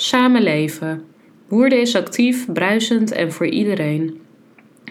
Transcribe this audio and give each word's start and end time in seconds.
Samenleven. 0.00 1.04
Woerden 1.48 1.80
is 1.80 1.96
actief, 1.96 2.52
bruisend 2.52 3.12
en 3.12 3.32
voor 3.32 3.46
iedereen. 3.46 4.20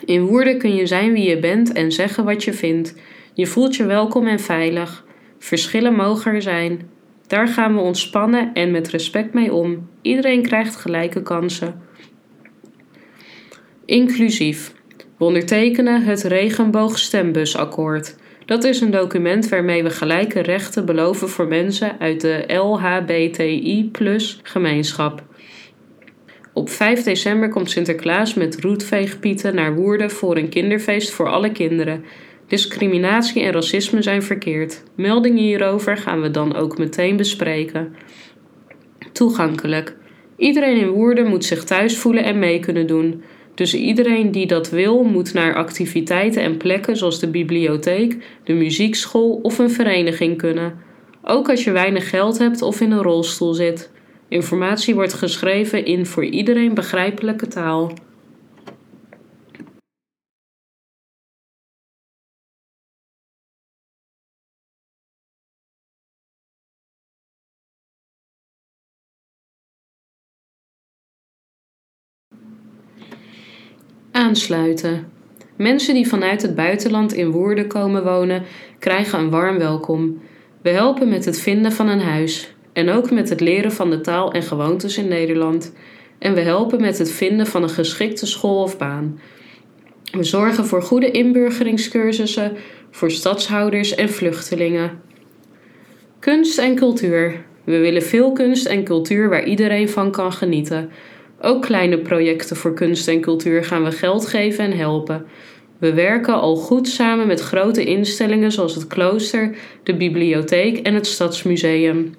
In 0.05 0.25
Woerden 0.25 0.57
kun 0.57 0.75
je 0.75 0.85
zijn 0.85 1.13
wie 1.13 1.29
je 1.29 1.39
bent 1.39 1.71
en 1.71 1.91
zeggen 1.91 2.25
wat 2.25 2.43
je 2.43 2.53
vindt. 2.53 2.95
Je 3.33 3.47
voelt 3.47 3.75
je 3.75 3.85
welkom 3.85 4.27
en 4.27 4.39
veilig. 4.39 5.05
Verschillen 5.39 5.95
mogen 5.95 6.33
er 6.33 6.41
zijn. 6.41 6.89
Daar 7.27 7.47
gaan 7.47 7.73
we 7.73 7.79
ontspannen 7.79 8.53
en 8.53 8.71
met 8.71 8.87
respect 8.87 9.33
mee 9.33 9.53
om. 9.53 9.89
Iedereen 10.01 10.41
krijgt 10.41 10.75
gelijke 10.75 11.21
kansen. 11.21 11.81
Inclusief. 13.85 14.73
We 15.17 15.25
ondertekenen 15.25 16.03
het 16.03 16.23
Regenboogstembussakkoord. 16.23 18.15
Dat 18.47 18.63
is 18.63 18.81
een 18.81 18.91
document 18.91 19.49
waarmee 19.49 19.83
we 19.83 19.89
gelijke 19.89 20.39
rechten 20.39 20.85
beloven 20.85 21.29
voor 21.29 21.47
mensen 21.47 21.99
uit 21.99 22.21
de 22.21 22.53
LHBTI 22.53 23.91
gemeenschap. 24.43 25.23
Op 26.53 26.69
5 26.69 27.03
december 27.03 27.49
komt 27.49 27.69
Sinterklaas 27.69 28.33
met 28.33 28.61
roetveegpieten 28.61 29.55
naar 29.55 29.75
Woerden 29.75 30.11
voor 30.11 30.37
een 30.37 30.49
kinderfeest 30.49 31.11
voor 31.11 31.29
alle 31.29 31.51
kinderen. 31.51 32.03
Discriminatie 32.47 33.41
en 33.41 33.51
racisme 33.51 34.01
zijn 34.01 34.23
verkeerd. 34.23 34.83
Meldingen 34.95 35.43
hierover 35.43 35.97
gaan 35.97 36.21
we 36.21 36.31
dan 36.31 36.55
ook 36.55 36.77
meteen 36.77 37.17
bespreken. 37.17 37.95
Toegankelijk. 39.11 39.95
Iedereen 40.37 40.77
in 40.77 40.89
Woerden 40.89 41.27
moet 41.27 41.45
zich 41.45 41.63
thuis 41.63 41.97
voelen 41.97 42.23
en 42.23 42.39
mee 42.39 42.59
kunnen 42.59 42.87
doen. 42.87 43.23
Dus 43.57 43.73
iedereen 43.73 44.31
die 44.31 44.47
dat 44.47 44.69
wil, 44.69 45.03
moet 45.03 45.33
naar 45.33 45.55
activiteiten 45.55 46.41
en 46.41 46.57
plekken 46.57 46.97
zoals 46.97 47.19
de 47.19 47.27
bibliotheek, 47.27 48.17
de 48.43 48.53
muziekschool 48.53 49.39
of 49.41 49.59
een 49.59 49.71
vereniging 49.71 50.37
kunnen. 50.37 50.73
Ook 51.23 51.49
als 51.49 51.63
je 51.63 51.71
weinig 51.71 52.09
geld 52.09 52.37
hebt 52.37 52.61
of 52.61 52.81
in 52.81 52.91
een 52.91 53.01
rolstoel 53.01 53.53
zit. 53.53 53.91
Informatie 54.27 54.95
wordt 54.95 55.13
geschreven 55.13 55.85
in 55.85 56.05
voor 56.05 56.25
iedereen 56.25 56.73
begrijpelijke 56.73 57.47
taal. 57.47 57.93
Aansluiten. 74.17 75.07
Mensen 75.55 75.93
die 75.93 76.07
vanuit 76.07 76.41
het 76.41 76.55
buitenland 76.55 77.13
in 77.13 77.31
Woerden 77.31 77.67
komen 77.67 78.03
wonen, 78.03 78.43
krijgen 78.79 79.19
een 79.19 79.29
warm 79.29 79.57
welkom. 79.57 80.21
We 80.61 80.69
helpen 80.69 81.09
met 81.09 81.25
het 81.25 81.39
vinden 81.39 81.71
van 81.71 81.87
een 81.87 81.99
huis 81.99 82.53
en 82.73 82.89
ook 82.89 83.11
met 83.11 83.29
het 83.29 83.39
leren 83.39 83.71
van 83.71 83.89
de 83.89 84.01
taal 84.01 84.31
en 84.31 84.43
gewoontes 84.43 84.97
in 84.97 85.07
Nederland. 85.07 85.73
En 86.19 86.33
we 86.33 86.41
helpen 86.41 86.81
met 86.81 86.97
het 86.97 87.11
vinden 87.11 87.47
van 87.47 87.63
een 87.63 87.69
geschikte 87.69 88.25
school 88.25 88.63
of 88.63 88.77
baan. 88.77 89.19
We 90.11 90.23
zorgen 90.23 90.65
voor 90.65 90.81
goede 90.81 91.11
inburgeringscursussen 91.11 92.57
voor 92.91 93.11
stadshouders 93.11 93.95
en 93.95 94.09
vluchtelingen. 94.09 95.01
Kunst 96.19 96.57
en 96.57 96.75
cultuur. 96.75 97.45
We 97.63 97.77
willen 97.77 98.03
veel 98.03 98.31
kunst 98.31 98.65
en 98.65 98.83
cultuur 98.83 99.29
waar 99.29 99.45
iedereen 99.45 99.89
van 99.89 100.11
kan 100.11 100.33
genieten. 100.33 100.89
Ook 101.41 101.61
kleine 101.61 101.97
projecten 101.97 102.55
voor 102.55 102.73
kunst 102.73 103.07
en 103.07 103.21
cultuur 103.21 103.63
gaan 103.63 103.83
we 103.83 103.91
geld 103.91 104.27
geven 104.27 104.63
en 104.63 104.77
helpen. 104.77 105.25
We 105.77 105.93
werken 105.93 106.33
al 106.33 106.55
goed 106.55 106.87
samen 106.87 107.27
met 107.27 107.39
grote 107.39 107.85
instellingen 107.85 108.51
zoals 108.51 108.75
het 108.75 108.87
klooster, 108.87 109.55
de 109.83 109.95
bibliotheek 109.95 110.77
en 110.77 110.93
het 110.93 111.07
stadsmuseum. 111.07 112.15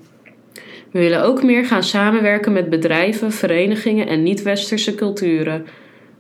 We 0.91 0.99
willen 0.99 1.23
ook 1.23 1.43
meer 1.43 1.65
gaan 1.65 1.83
samenwerken 1.83 2.53
met 2.53 2.71
bedrijven, 2.71 3.33
verenigingen 3.33 4.07
en 4.07 4.23
niet-westerse 4.23 4.95
culturen. 4.95 5.67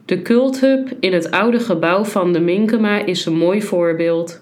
De 0.04 0.22
Culthub 0.22 0.88
in 1.00 1.12
het 1.12 1.30
oude 1.30 1.60
gebouw 1.60 2.04
van 2.04 2.32
de 2.32 2.40
Minkema 2.40 3.04
is 3.04 3.26
een 3.26 3.36
mooi 3.36 3.62
voorbeeld. 3.62 4.40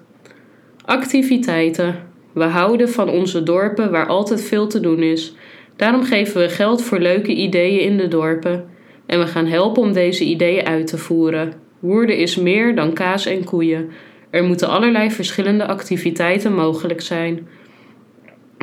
Activiteiten. 0.84 1.96
We 2.32 2.44
houden 2.44 2.88
van 2.88 3.08
onze 3.08 3.42
dorpen 3.42 3.90
waar 3.90 4.06
altijd 4.06 4.42
veel 4.42 4.66
te 4.66 4.80
doen 4.80 5.02
is. 5.02 5.34
Daarom 5.76 6.04
geven 6.04 6.40
we 6.40 6.48
geld 6.48 6.82
voor 6.82 6.98
leuke 6.98 7.34
ideeën 7.34 7.80
in 7.80 7.96
de 7.96 8.08
dorpen. 8.08 8.64
En 9.06 9.18
we 9.18 9.26
gaan 9.26 9.46
helpen 9.46 9.82
om 9.82 9.92
deze 9.92 10.24
ideeën 10.24 10.66
uit 10.66 10.86
te 10.86 10.98
voeren. 10.98 11.52
Woerden 11.78 12.16
is 12.16 12.36
meer 12.36 12.74
dan 12.74 12.92
kaas 12.92 13.26
en 13.26 13.44
koeien. 13.44 13.90
Er 14.30 14.44
moeten 14.44 14.68
allerlei 14.68 15.10
verschillende 15.10 15.66
activiteiten 15.66 16.54
mogelijk 16.54 17.00
zijn. 17.00 17.48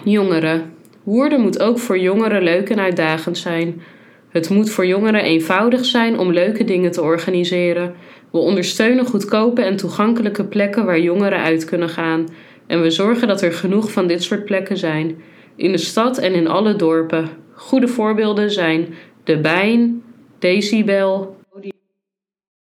Jongeren. 0.04 0.74
Woerden 1.04 1.42
moet 1.42 1.60
ook 1.60 1.80
voor 1.80 2.00
jongeren 2.00 2.44
leuk 2.44 2.70
en 2.70 2.80
uitdagend 2.80 3.38
zijn. 3.38 3.82
Het 4.30 4.50
moet 4.50 4.70
voor 4.70 4.86
jongeren 4.86 5.24
eenvoudig 5.24 5.86
zijn 5.86 6.20
om 6.20 6.32
leuke 6.32 6.64
dingen 6.64 6.92
te 6.92 7.02
organiseren. 7.02 7.94
We 8.32 8.38
ondersteunen 8.38 9.06
goedkope 9.06 9.62
en 9.62 9.76
toegankelijke 9.76 10.44
plekken 10.44 10.86
waar 10.86 11.00
jongeren 11.00 11.40
uit 11.40 11.66
kunnen 11.66 11.90
gaan. 11.90 12.28
En 12.68 12.82
we 12.82 12.90
zorgen 12.90 13.28
dat 13.28 13.42
er 13.42 13.54
genoeg 13.54 13.92
van 13.92 14.08
dit 14.08 14.24
soort 14.24 14.46
plekken 14.46 14.78
zijn 14.78 15.16
in 15.56 15.72
de 15.72 15.78
stad 15.78 16.18
en 16.18 16.34
in 16.34 16.48
alle 16.48 16.76
dorpen. 16.76 17.30
Goede 17.54 17.88
voorbeelden 17.88 18.52
zijn 18.52 18.94
De 19.24 19.38
Bijn, 19.38 20.04
Decibel, 20.40 21.38